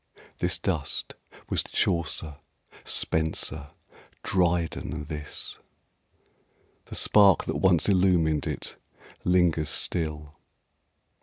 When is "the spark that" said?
6.85-7.57